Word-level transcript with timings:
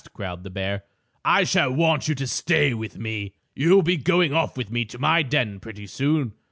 growled 0.15 0.43
the 0.43 0.49
bear. 0.49 0.83
"I 1.23 1.43
shall 1.43 1.71
want 1.71 2.07
you 2.07 2.15
to 2.15 2.25
stay 2.25 2.73
with 2.73 2.97
me. 2.97 3.35
You'll 3.55 3.83
be 3.83 3.97
going 3.97 4.33
off 4.33 4.57
with 4.57 4.71
me 4.71 4.83
to 4.85 4.97
my 4.97 5.21
den, 5.21 5.59
pretty 5.59 5.85
soon. 5.85 6.33